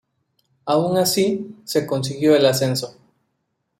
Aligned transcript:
Aun 0.65 0.97
así, 0.97 1.55
se 1.63 1.85
consiguió 1.85 2.35
el 2.35 2.47
ascenso. 2.47 2.97